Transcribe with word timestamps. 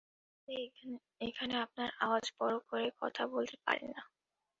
আপনি 0.37 0.55
এখানে 1.21 1.53
আপনার 1.57 1.89
আওয়াজ 1.99 2.25
বড় 2.39 2.55
করে 2.69 2.87
কথা 3.01 3.23
বলতে 3.33 3.57
পারেন 3.65 3.87
না। 3.95 4.01